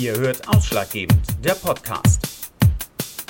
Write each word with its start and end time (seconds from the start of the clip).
Ihr 0.00 0.16
hört 0.16 0.48
Ausschlaggebend, 0.48 1.44
der 1.44 1.52
Podcast. 1.52 2.50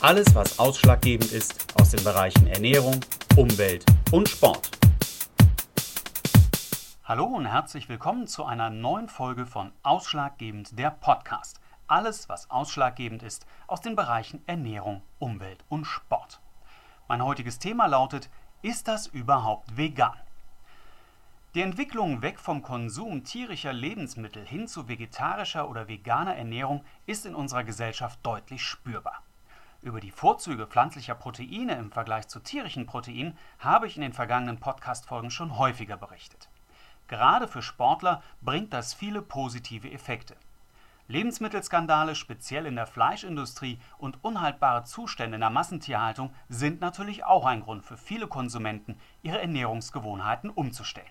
Alles, 0.03 0.33
was 0.37 0.57
ausschlaggebend 0.61 1.33
ist 1.33 1.67
aus 1.75 1.91
den 1.91 2.04
Bereichen 2.04 2.46
Ernährung, 2.46 3.00
Umwelt 3.37 3.85
und 4.12 4.29
Sport. 4.29 4.71
Hallo 7.03 7.25
und 7.25 7.46
herzlich 7.46 7.88
willkommen 7.88 8.29
zu 8.29 8.45
einer 8.45 8.71
neuen 8.71 9.09
Folge 9.09 9.46
von 9.46 9.72
Ausschlaggebend, 9.83 10.79
der 10.79 10.93
Podcast. 10.93 11.61
Alles, 11.88 12.29
was 12.29 12.48
ausschlaggebend 12.52 13.25
ist 13.25 13.46
aus 13.66 13.80
den 13.80 13.96
Bereichen 13.96 14.41
Ernährung, 14.46 15.02
Umwelt 15.18 15.64
und 15.68 15.87
Sport. 15.87 16.41
Mein 17.09 17.25
heutiges 17.25 17.59
Thema 17.59 17.87
lautet, 17.87 18.30
ist 18.62 18.87
das 18.87 19.09
überhaupt 19.09 19.77
vegan? 19.77 20.21
Die 21.57 21.62
Entwicklung 21.62 22.23
weg 22.23 22.39
vom 22.39 22.62
Konsum 22.62 23.25
tierischer 23.25 23.73
Lebensmittel 23.73 24.46
hin 24.46 24.69
zu 24.69 24.87
vegetarischer 24.87 25.69
oder 25.69 25.89
veganer 25.89 26.37
Ernährung 26.37 26.84
ist 27.07 27.27
in 27.27 27.34
unserer 27.34 27.65
Gesellschaft 27.65 28.20
deutlich 28.23 28.62
spürbar. 28.62 29.24
Über 29.83 29.98
die 29.98 30.12
Vorzüge 30.12 30.69
pflanzlicher 30.69 31.16
Proteine 31.16 31.74
im 31.74 31.91
Vergleich 31.91 32.29
zu 32.29 32.38
tierischen 32.38 32.87
Proteinen 32.87 33.37
habe 33.59 33.88
ich 33.88 33.97
in 33.97 34.02
den 34.02 34.12
vergangenen 34.12 34.60
Podcast-Folgen 34.60 35.33
schon 35.33 35.59
häufiger 35.59 35.97
berichtet. 35.97 36.48
Gerade 37.09 37.48
für 37.48 37.62
Sportler 37.62 38.23
bringt 38.41 38.73
das 38.73 38.95
viele 38.95 39.21
positive 39.21 39.91
Effekte. 39.91 40.37
Lebensmittelskandale, 41.09 42.15
speziell 42.15 42.66
in 42.66 42.77
der 42.77 42.87
Fleischindustrie 42.87 43.80
und 43.98 44.23
unhaltbare 44.23 44.85
Zustände 44.85 45.35
in 45.35 45.41
der 45.41 45.51
Massentierhaltung 45.51 46.32
sind 46.48 46.80
natürlich 46.80 47.24
auch 47.24 47.45
ein 47.45 47.62
Grund 47.62 47.85
für 47.85 47.96
viele 47.96 48.29
Konsumenten, 48.29 49.01
ihre 49.23 49.41
Ernährungsgewohnheiten 49.41 50.51
umzustellen. 50.51 51.10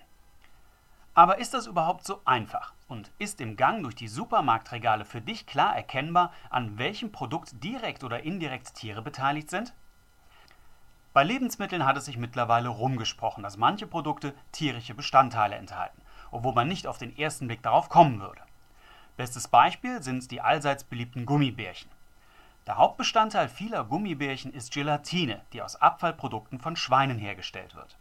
Aber 1.14 1.38
ist 1.38 1.54
das 1.54 1.66
überhaupt 1.66 2.04
so 2.04 2.20
einfach? 2.24 2.72
Und 2.86 3.10
ist 3.18 3.40
im 3.40 3.56
Gang 3.56 3.82
durch 3.82 3.94
die 3.94 4.08
Supermarktregale 4.08 5.04
für 5.04 5.20
dich 5.20 5.46
klar 5.46 5.74
erkennbar, 5.74 6.32
an 6.50 6.78
welchem 6.78 7.12
Produkt 7.12 7.62
direkt 7.62 8.04
oder 8.04 8.22
indirekt 8.22 8.74
Tiere 8.74 9.02
beteiligt 9.02 9.50
sind? 9.50 9.74
Bei 11.12 11.24
Lebensmitteln 11.24 11.84
hat 11.84 11.96
es 11.96 12.04
sich 12.04 12.16
mittlerweile 12.16 12.68
rumgesprochen, 12.68 13.42
dass 13.42 13.56
manche 13.56 13.88
Produkte 13.88 14.32
tierische 14.52 14.94
Bestandteile 14.94 15.56
enthalten, 15.56 16.00
obwohl 16.30 16.54
man 16.54 16.68
nicht 16.68 16.86
auf 16.86 16.98
den 16.98 17.16
ersten 17.16 17.48
Blick 17.48 17.62
darauf 17.62 17.88
kommen 17.88 18.20
würde. 18.20 18.40
Bestes 19.16 19.48
Beispiel 19.48 20.02
sind 20.02 20.30
die 20.30 20.40
allseits 20.40 20.84
beliebten 20.84 21.26
Gummibärchen. 21.26 21.90
Der 22.68 22.76
Hauptbestandteil 22.76 23.48
vieler 23.48 23.84
Gummibärchen 23.84 24.52
ist 24.52 24.72
Gelatine, 24.72 25.40
die 25.52 25.62
aus 25.62 25.76
Abfallprodukten 25.76 26.60
von 26.60 26.76
Schweinen 26.76 27.18
hergestellt 27.18 27.74
wird. 27.74 27.96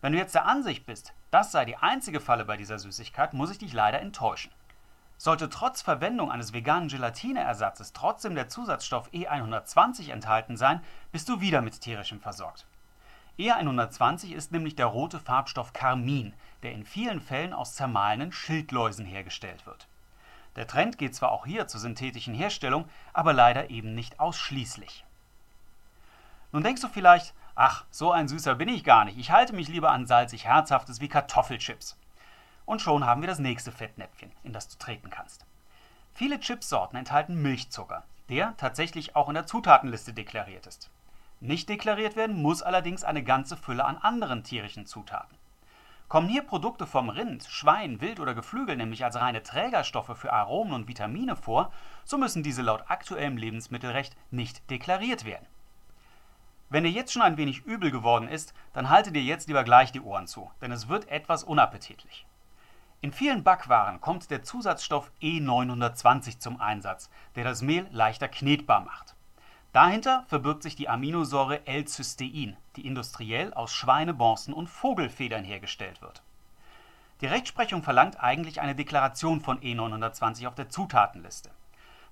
Wenn 0.00 0.12
du 0.12 0.18
jetzt 0.18 0.34
der 0.34 0.46
Ansicht 0.46 0.86
bist, 0.86 1.14
das 1.30 1.52
sei 1.52 1.64
die 1.64 1.76
einzige 1.76 2.20
Falle 2.20 2.44
bei 2.44 2.56
dieser 2.56 2.78
Süßigkeit, 2.78 3.32
muss 3.32 3.50
ich 3.50 3.58
dich 3.58 3.72
leider 3.72 4.00
enttäuschen. 4.00 4.52
Sollte 5.18 5.48
trotz 5.48 5.80
Verwendung 5.80 6.30
eines 6.30 6.52
veganen 6.52 6.88
Gelatineersatzes 6.88 7.94
trotzdem 7.94 8.34
der 8.34 8.48
Zusatzstoff 8.48 9.08
E120 9.12 10.10
enthalten 10.10 10.58
sein, 10.58 10.82
bist 11.10 11.28
du 11.28 11.40
wieder 11.40 11.62
mit 11.62 11.80
tierischem 11.80 12.20
versorgt. 12.20 12.66
E120 13.38 14.32
ist 14.32 14.52
nämlich 14.52 14.76
der 14.76 14.86
rote 14.86 15.18
Farbstoff 15.18 15.72
Carmin, 15.72 16.34
der 16.62 16.72
in 16.72 16.84
vielen 16.84 17.20
Fällen 17.20 17.54
aus 17.54 17.74
zermahlenen 17.74 18.32
Schildläusen 18.32 19.06
hergestellt 19.06 19.66
wird. 19.66 19.88
Der 20.56 20.66
Trend 20.66 20.96
geht 20.96 21.14
zwar 21.14 21.32
auch 21.32 21.46
hier 21.46 21.66
zur 21.66 21.80
synthetischen 21.80 22.34
Herstellung, 22.34 22.88
aber 23.12 23.32
leider 23.32 23.70
eben 23.70 23.94
nicht 23.94 24.20
ausschließlich. 24.20 25.04
Nun 26.52 26.62
denkst 26.62 26.80
du 26.80 26.88
vielleicht, 26.88 27.34
ach, 27.56 27.84
so 27.90 28.12
ein 28.12 28.28
Süßer 28.28 28.54
bin 28.54 28.68
ich 28.68 28.84
gar 28.84 29.04
nicht, 29.06 29.18
ich 29.18 29.30
halte 29.30 29.54
mich 29.54 29.68
lieber 29.68 29.90
an 29.90 30.06
salzig 30.06 30.44
Herzhaftes 30.44 31.00
wie 31.00 31.08
Kartoffelchips. 31.08 31.98
Und 32.66 32.82
schon 32.82 33.06
haben 33.06 33.22
wir 33.22 33.28
das 33.28 33.38
nächste 33.38 33.72
Fettnäpfchen, 33.72 34.30
in 34.44 34.52
das 34.52 34.68
du 34.68 34.78
treten 34.78 35.10
kannst. 35.10 35.46
Viele 36.12 36.38
Chipsorten 36.38 36.98
enthalten 36.98 37.40
Milchzucker, 37.40 38.04
der 38.28 38.56
tatsächlich 38.56 39.16
auch 39.16 39.28
in 39.28 39.34
der 39.34 39.46
Zutatenliste 39.46 40.12
deklariert 40.12 40.66
ist. 40.66 40.90
Nicht 41.40 41.68
deklariert 41.68 42.16
werden 42.16 42.40
muss 42.40 42.62
allerdings 42.62 43.04
eine 43.04 43.22
ganze 43.22 43.56
Fülle 43.56 43.84
an 43.84 43.98
anderen 43.98 44.42
tierischen 44.42 44.86
Zutaten. 44.86 45.36
Kommen 46.08 46.28
hier 46.28 46.42
Produkte 46.42 46.86
vom 46.86 47.08
Rind, 47.08 47.44
Schwein, 47.44 48.00
Wild 48.00 48.20
oder 48.20 48.34
Geflügel 48.34 48.76
nämlich 48.76 49.04
als 49.04 49.16
reine 49.16 49.42
Trägerstoffe 49.42 50.16
für 50.16 50.32
Aromen 50.32 50.72
und 50.72 50.88
Vitamine 50.88 51.36
vor, 51.36 51.72
so 52.04 52.16
müssen 52.16 52.42
diese 52.42 52.62
laut 52.62 52.84
aktuellem 52.88 53.36
Lebensmittelrecht 53.36 54.16
nicht 54.30 54.70
deklariert 54.70 55.24
werden. 55.24 55.46
Wenn 56.68 56.84
dir 56.84 56.90
jetzt 56.90 57.12
schon 57.12 57.22
ein 57.22 57.36
wenig 57.36 57.64
übel 57.64 57.90
geworden 57.90 58.28
ist, 58.28 58.52
dann 58.72 58.90
halte 58.90 59.12
dir 59.12 59.22
jetzt 59.22 59.46
lieber 59.46 59.62
gleich 59.62 59.92
die 59.92 60.00
Ohren 60.00 60.26
zu, 60.26 60.50
denn 60.60 60.72
es 60.72 60.88
wird 60.88 61.08
etwas 61.08 61.44
unappetitlich. 61.44 62.26
In 63.00 63.12
vielen 63.12 63.44
Backwaren 63.44 64.00
kommt 64.00 64.30
der 64.30 64.42
Zusatzstoff 64.42 65.12
E920 65.22 66.40
zum 66.40 66.60
Einsatz, 66.60 67.08
der 67.36 67.44
das 67.44 67.62
Mehl 67.62 67.86
leichter 67.92 68.26
knetbar 68.26 68.80
macht. 68.80 69.14
Dahinter 69.72 70.24
verbirgt 70.26 70.62
sich 70.62 70.74
die 70.74 70.88
Aminosäure 70.88 71.66
L-Cystein, 71.66 72.56
die 72.74 72.86
industriell 72.86 73.52
aus 73.54 73.72
Schweineborsten 73.72 74.54
und 74.54 74.68
Vogelfedern 74.68 75.44
hergestellt 75.44 76.00
wird. 76.02 76.22
Die 77.20 77.26
Rechtsprechung 77.26 77.82
verlangt 77.82 78.18
eigentlich 78.18 78.60
eine 78.60 78.74
Deklaration 78.74 79.40
von 79.40 79.60
E920 79.60 80.48
auf 80.48 80.54
der 80.54 80.68
Zutatenliste. 80.68 81.50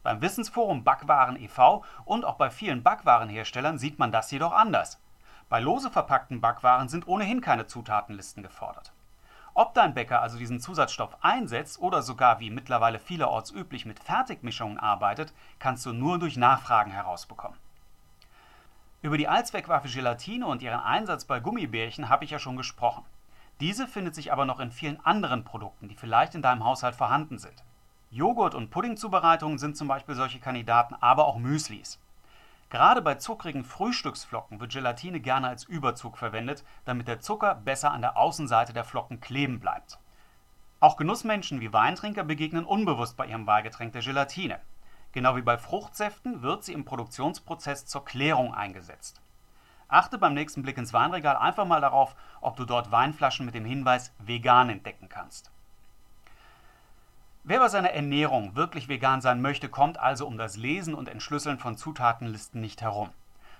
Beim 0.05 0.21
Wissensforum 0.21 0.85
Backwaren 0.85 1.41
e.V. 1.41 1.83
und 2.05 2.27
auch 2.27 2.37
bei 2.37 2.51
vielen 2.51 2.83
Backwarenherstellern 2.83 3.79
sieht 3.79 3.99
man 3.99 4.13
das 4.13 4.31
jedoch 4.31 4.53
anders. 4.53 5.01
Bei 5.49 5.61
lose 5.61 5.91
verpackten 5.91 6.43
Backwaren 6.43 6.91
sind 6.91 7.09
ohnehin 7.09 7.41
keine 7.41 7.67
Zutatenlisten 7.67 8.43
gefordert. 8.43 8.93
Ob 9.55 9.73
dein 9.73 9.95
Bäcker 9.95 10.21
also 10.21 10.37
diesen 10.37 10.61
Zusatzstoff 10.61 11.17
einsetzt 11.23 11.79
oder 11.79 12.03
sogar 12.03 12.39
wie 12.39 12.51
mittlerweile 12.51 12.99
vielerorts 12.99 13.51
üblich 13.51 13.87
mit 13.87 13.99
Fertigmischungen 13.99 14.79
arbeitet, 14.79 15.33
kannst 15.59 15.87
du 15.87 15.95
nur 15.95 16.19
durch 16.19 16.37
Nachfragen 16.37 16.91
herausbekommen. 16.91 17.59
Über 19.01 19.17
die 19.17 19.29
Allzweckwaffe 19.29 19.89
Gelatine 19.89 20.47
und 20.47 20.61
ihren 20.61 20.81
Einsatz 20.81 21.25
bei 21.25 21.41
Gummibärchen 21.41 22.11
habe 22.11 22.27
ich 22.27 22.31
ja 22.31 22.39
schon 22.39 22.59
gesprochen. 22.59 23.05
Diese 23.61 23.87
findet 23.87 24.15
sich 24.15 24.33
aber 24.35 24.45
noch 24.45 24.61
in 24.61 24.71
vielen 24.71 25.03
anderen 25.07 25.45
Produkten, 25.45 25.89
die 25.89 25.95
vielleicht 25.95 26.35
in 26.35 26.43
deinem 26.43 26.65
Haushalt 26.65 26.95
vorhanden 26.95 27.39
sind. 27.39 27.65
Joghurt- 28.15 28.55
und 28.55 28.71
Puddingzubereitungen 28.71 29.59
sind 29.59 29.77
zum 29.77 29.89
Beispiel 29.89 30.15
solche 30.15 30.39
Kandidaten, 30.39 30.95
aber 31.01 31.27
auch 31.27 31.37
Müslis. 31.37 31.99
Gerade 32.71 33.03
bei 33.03 33.17
zuckrigen 33.17 33.65
Frühstücksflocken 33.65 34.61
wird 34.61 34.73
Gelatine 34.73 35.19
gerne 35.19 35.49
als 35.49 35.65
Überzug 35.65 36.17
verwendet, 36.17 36.63
damit 36.85 37.09
der 37.09 37.19
Zucker 37.19 37.57
besser 37.57 37.91
an 37.91 38.03
der 38.03 38.17
Außenseite 38.17 38.73
der 38.73 38.85
Flocken 38.85 39.21
kleben 39.21 39.59
bleibt. 39.59 39.99
Auch 40.79 40.97
Genussmenschen 40.97 41.61
wie 41.61 41.73
Weintrinker 41.73 42.23
begegnen 42.23 42.65
unbewusst 42.65 43.17
bei 43.17 43.27
ihrem 43.27 43.49
Wahlgetränk 43.49 43.93
der 43.95 44.03
Gelatine. 44.03 44.61
Genau 45.11 45.35
wie 45.35 45.43
bei 45.43 45.59
Fruchtsäften 45.59 46.41
wird 46.41 46.63
sie 46.63 46.73
im 46.73 46.85
Produktionsprozess 46.85 47.85
zur 47.87 48.05
Klärung 48.05 48.55
eingesetzt. 48.55 49.21
Achte 49.89 50.19
beim 50.19 50.35
nächsten 50.35 50.63
Blick 50.63 50.79
ins 50.79 50.93
Weinregal 50.93 51.37
einfach 51.37 51.67
mal 51.67 51.81
darauf, 51.81 52.15
ob 52.41 52.55
du 52.55 52.65
dort 52.65 52.93
Weinflaschen 52.93 53.45
mit 53.45 53.57
dem 53.57 53.65
Hinweis 53.65 54.13
vegan 54.21 54.71
entdecken 54.71 55.09
kannst. 55.09 55.51
Wer 57.47 57.59
bei 57.59 57.69
seiner 57.69 57.91
Ernährung 57.91 58.57
wirklich 58.57 58.89
vegan 58.89 59.21
sein 59.21 59.43
möchte, 59.43 59.69
kommt 59.69 60.01
also 60.01 60.27
um 60.27 60.39
das 60.39 60.57
Lesen 60.57 60.95
und 60.95 61.11
Entschlüsseln 61.11 61.59
von 61.59 61.77
Zutatenlisten 61.77 62.59
nicht 62.59 62.81
herum. 62.81 63.11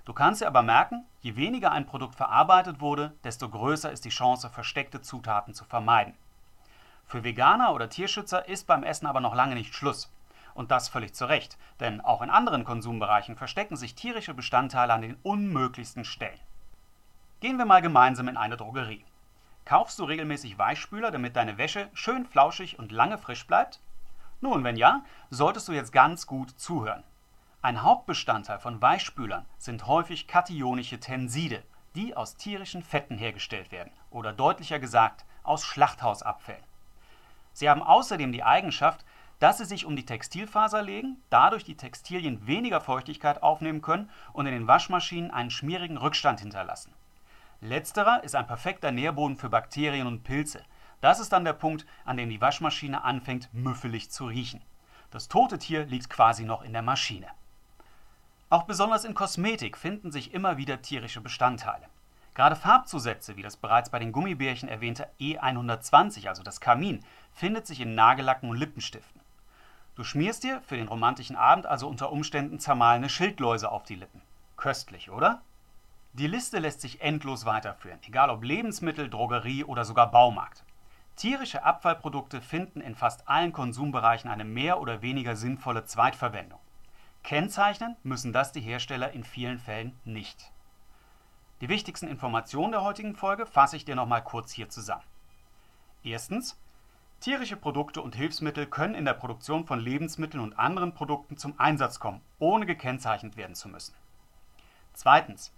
Du 0.07 0.15
kannst 0.15 0.41
dir 0.41 0.47
aber 0.47 0.63
merken, 0.63 1.05
je 1.21 1.37
weniger 1.37 1.71
ein 1.71 1.85
Produkt 1.85 2.15
verarbeitet 2.15 2.81
wurde, 2.81 3.13
desto 3.25 3.47
größer 3.47 3.93
ist 3.93 4.07
die 4.07 4.11
Chance, 4.11 4.49
versteckte 4.49 5.03
Zutaten 5.03 5.53
zu 5.53 5.67
vermeiden. 5.67 6.15
Für 7.07 7.25
Veganer 7.25 7.75
oder 7.75 7.91
Tierschützer 7.91 8.49
ist 8.49 8.67
beim 8.67 8.85
Essen 8.85 9.07
aber 9.07 9.21
noch 9.21 9.35
lange 9.35 9.55
nicht 9.55 9.75
Schluss. 9.75 10.11
Und 10.55 10.71
das 10.71 10.89
völlig 10.89 11.13
zu 11.13 11.27
Recht, 11.27 11.59
denn 11.79 12.01
auch 12.01 12.23
in 12.23 12.31
anderen 12.31 12.65
Konsumbereichen 12.65 13.37
verstecken 13.37 13.77
sich 13.77 13.95
tierische 13.95 14.33
Bestandteile 14.33 14.95
an 14.95 15.03
den 15.03 15.19
unmöglichsten 15.23 16.07
Stellen. 16.07 16.41
Gehen 17.41 17.59
wir 17.59 17.67
mal 17.67 17.83
gemeinsam 17.83 18.29
in 18.29 18.39
eine 18.39 18.57
Drogerie. 18.57 19.05
Kaufst 19.65 19.99
du 19.99 20.05
regelmäßig 20.05 20.59
Weichspüler, 20.59 21.11
damit 21.11 21.37
deine 21.37 21.57
Wäsche 21.57 21.89
schön 21.95 22.27
flauschig 22.27 22.79
und 22.79 22.93
lange 22.93 23.17
frisch 23.17 23.47
bleibt? 23.47 23.81
Nun, 24.41 24.63
wenn 24.63 24.77
ja, 24.77 25.05
solltest 25.31 25.69
du 25.69 25.73
jetzt 25.73 25.93
ganz 25.93 26.27
gut 26.27 26.51
zuhören. 26.51 27.03
Ein 27.63 27.83
Hauptbestandteil 27.83 28.59
von 28.59 28.83
Weichspülern 28.83 29.47
sind 29.57 29.87
häufig 29.87 30.29
kationische 30.29 31.01
Tenside, 31.01 31.63
die 31.95 32.15
aus 32.15 32.37
tierischen 32.37 32.83
Fetten 32.83 33.17
hergestellt 33.17 33.73
werden 33.73 33.91
oder 34.11 34.35
deutlicher 34.35 34.79
gesagt 34.79 35.25
aus 35.45 35.65
Schlachthausabfällen. 35.65 36.63
Sie 37.55 37.71
haben 37.71 37.83
außerdem 37.83 38.33
die 38.33 38.43
Eigenschaft, 38.43 39.07
dass 39.39 39.59
sie 39.59 39.65
sich 39.65 39.87
um 39.87 39.97
die 39.97 40.05
Textilfaser 40.05 40.83
legen, 40.83 41.23
dadurch 41.31 41.65
die 41.65 41.77
Textilien 41.77 42.47
weniger 42.47 42.83
Feuchtigkeit 42.83 43.43
aufnehmen 43.43 43.81
können 43.81 44.11
und 44.35 44.47
in 44.47 44.53
den 44.53 44.67
Waschmaschinen 44.67 45.31
einen 45.31 45.51
schmierigen 45.51 45.97
Rückstand 45.97 46.41
hinterlassen. 46.41 46.93
Letzterer 47.65 48.23
ist 48.23 48.37
ein 48.37 48.47
perfekter 48.47 48.93
Nährboden 48.93 49.39
für 49.39 49.49
Bakterien 49.49 50.07
und 50.07 50.23
Pilze. 50.23 50.63
Das 51.01 51.19
ist 51.19 51.33
dann 51.33 51.47
der 51.47 51.55
Punkt, 51.55 51.87
an 52.05 52.19
dem 52.19 52.29
die 52.29 52.43
Waschmaschine 52.43 53.03
anfängt, 53.05 53.49
müffelig 53.55 54.11
zu 54.11 54.27
riechen. 54.27 54.61
Das 55.11 55.29
tote 55.29 55.59
Tier 55.59 55.87
liegt 55.87 56.11
quasi 56.11 56.45
noch 56.45 56.61
in 56.61 56.75
der 56.75 56.83
Maschine. 56.83 57.27
Auch 58.51 58.65
besonders 58.65 59.07
in 59.07 59.15
Kosmetik 59.15 59.79
finden 59.79 60.13
sich 60.13 60.35
immer 60.35 60.59
wieder 60.59 60.83
tierische 60.83 61.23
Bestandteile. 61.23 61.87
Gerade 62.35 62.55
Farbzusätze, 62.55 63.37
wie 63.37 63.43
das 63.43 63.57
bereits 63.57 63.89
bei 63.89 63.99
den 63.99 64.13
Gummibärchen 64.13 64.69
erwähnte 64.69 65.09
E120, 65.19 66.29
also 66.29 66.43
das 66.43 66.61
Kamin, 66.61 67.03
findet 67.33 67.67
sich 67.67 67.81
in 67.81 67.95
Nagellacken 67.95 68.51
und 68.51 68.59
Lippenstiften. 68.59 69.23
Du 69.95 70.05
schmierst 70.05 70.45
dir 70.45 70.61
für 70.61 70.77
den 70.77 70.89
romantischen 70.89 71.37
Abend 71.37 71.65
also 71.65 71.89
unter 71.89 72.13
Umständen 72.13 72.59
zermahlene 72.59 73.09
Schildläuse 73.09 73.73
auf 73.73 73.85
die 73.85 73.95
Lippen. 73.95 74.21
Köstlich, 74.59 75.09
oder? 75.11 75.41
Die 76.15 76.29
Liste 76.29 76.61
lässt 76.61 76.81
sich 76.81 77.01
endlos 77.01 77.45
weiterführen, 77.45 77.99
egal 78.07 78.31
ob 78.31 78.45
Lebensmittel, 78.45 79.11
Drogerie 79.11 79.65
oder 79.65 79.85
sogar 79.85 80.13
Baumarkt. 80.13 80.63
Tierische 81.17 81.65
Abfallprodukte 81.65 82.41
finden 82.41 82.81
in 82.81 82.95
fast 82.95 83.29
allen 83.29 83.53
Konsumbereichen 83.53 84.31
eine 84.31 84.45
mehr 84.45 84.81
oder 84.81 85.03
weniger 85.03 85.35
sinnvolle 85.35 85.87
Zweitverwendung. 85.87 86.61
Kennzeichnen 87.25 87.97
müssen 88.05 88.33
das 88.33 88.53
die 88.53 88.61
Hersteller 88.61 89.11
in 89.11 89.25
vielen 89.25 89.59
Fällen 89.59 89.99
nicht. 90.05 90.53
Die 91.61 91.69
wichtigsten 91.69 92.07
Informationen 92.07 92.71
der 92.71 92.83
heutigen 92.83 93.17
Folge 93.17 93.45
fasse 93.45 93.77
ich 93.77 93.85
dir 93.85 93.97
nochmal 93.97 94.23
kurz 94.23 94.53
hier 94.53 94.69
zusammen. 94.69 95.03
Erstens, 96.05 96.57
tierische 97.19 97.57
Produkte 97.57 98.01
und 98.03 98.15
Hilfsmittel 98.15 98.67
können 98.67 98.95
in 98.95 99.05
der 99.05 99.15
Produktion 99.15 99.67
von 99.67 99.81
Lebensmitteln 99.81 100.45
und 100.45 100.59
anderen 100.61 100.95
Produkten 100.95 101.39
zum 101.39 101.59
Einsatz 101.59 101.99
kommen, 101.99 102.21
ohne 102.39 102.67
gekennzeichnet 102.67 103.37
werden 103.37 103.57
zu 103.57 103.69
müssen. 103.69 103.95
Zweitens, 104.93 105.53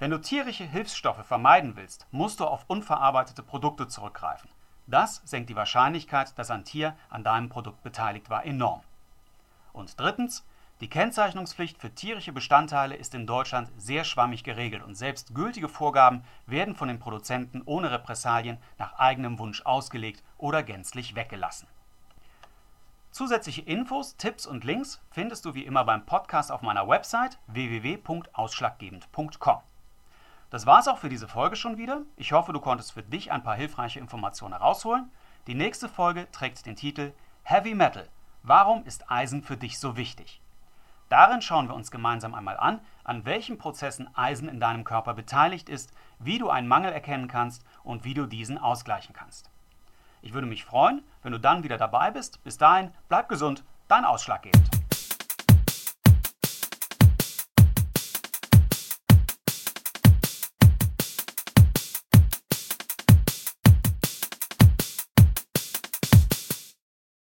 wenn 0.00 0.10
du 0.10 0.18
tierische 0.18 0.64
Hilfsstoffe 0.64 1.26
vermeiden 1.26 1.76
willst, 1.76 2.06
musst 2.10 2.40
du 2.40 2.46
auf 2.46 2.64
unverarbeitete 2.68 3.42
Produkte 3.42 3.86
zurückgreifen. 3.86 4.48
Das 4.86 5.20
senkt 5.26 5.50
die 5.50 5.56
Wahrscheinlichkeit, 5.56 6.38
dass 6.38 6.50
ein 6.50 6.64
Tier 6.64 6.96
an 7.10 7.22
deinem 7.22 7.50
Produkt 7.50 7.82
beteiligt 7.82 8.30
war, 8.30 8.46
enorm. 8.46 8.80
Und 9.74 10.00
drittens, 10.00 10.46
die 10.80 10.88
Kennzeichnungspflicht 10.88 11.76
für 11.76 11.94
tierische 11.94 12.32
Bestandteile 12.32 12.96
ist 12.96 13.14
in 13.14 13.26
Deutschland 13.26 13.70
sehr 13.76 14.04
schwammig 14.04 14.42
geregelt 14.42 14.82
und 14.82 14.94
selbst 14.94 15.34
gültige 15.34 15.68
Vorgaben 15.68 16.24
werden 16.46 16.74
von 16.74 16.88
den 16.88 16.98
Produzenten 16.98 17.60
ohne 17.66 17.90
Repressalien 17.90 18.56
nach 18.78 18.94
eigenem 18.94 19.38
Wunsch 19.38 19.60
ausgelegt 19.66 20.24
oder 20.38 20.62
gänzlich 20.62 21.14
weggelassen. 21.14 21.68
Zusätzliche 23.10 23.60
Infos, 23.60 24.16
Tipps 24.16 24.46
und 24.46 24.64
Links 24.64 25.02
findest 25.10 25.44
du 25.44 25.52
wie 25.52 25.66
immer 25.66 25.84
beim 25.84 26.06
Podcast 26.06 26.50
auf 26.50 26.62
meiner 26.62 26.88
Website 26.88 27.38
www.ausschlaggebend.com. 27.48 29.60
Das 30.50 30.66
war's 30.66 30.88
auch 30.88 30.98
für 30.98 31.08
diese 31.08 31.28
Folge 31.28 31.54
schon 31.54 31.78
wieder. 31.78 32.02
Ich 32.16 32.32
hoffe, 32.32 32.52
du 32.52 32.58
konntest 32.58 32.92
für 32.92 33.04
dich 33.04 33.30
ein 33.30 33.44
paar 33.44 33.54
hilfreiche 33.54 34.00
Informationen 34.00 34.54
herausholen. 34.54 35.10
Die 35.46 35.54
nächste 35.54 35.88
Folge 35.88 36.28
trägt 36.32 36.66
den 36.66 36.74
Titel 36.74 37.12
Heavy 37.44 37.74
Metal. 37.74 38.08
Warum 38.42 38.84
ist 38.84 39.10
Eisen 39.10 39.44
für 39.44 39.56
dich 39.56 39.78
so 39.78 39.96
wichtig? 39.96 40.40
Darin 41.08 41.40
schauen 41.40 41.68
wir 41.68 41.74
uns 41.74 41.92
gemeinsam 41.92 42.34
einmal 42.34 42.56
an, 42.56 42.80
an 43.04 43.24
welchen 43.24 43.58
Prozessen 43.58 44.08
Eisen 44.16 44.48
in 44.48 44.60
deinem 44.60 44.82
Körper 44.82 45.14
beteiligt 45.14 45.68
ist, 45.68 45.92
wie 46.18 46.38
du 46.38 46.50
einen 46.50 46.68
Mangel 46.68 46.92
erkennen 46.92 47.28
kannst 47.28 47.64
und 47.84 48.04
wie 48.04 48.14
du 48.14 48.26
diesen 48.26 48.58
ausgleichen 48.58 49.14
kannst. 49.14 49.50
Ich 50.20 50.34
würde 50.34 50.46
mich 50.46 50.64
freuen, 50.64 51.04
wenn 51.22 51.32
du 51.32 51.38
dann 51.38 51.62
wieder 51.62 51.78
dabei 51.78 52.10
bist. 52.10 52.42
Bis 52.42 52.58
dahin, 52.58 52.90
bleib 53.08 53.28
gesund, 53.28 53.64
dein 53.88 54.04
Ausschlaggebend. 54.04 54.79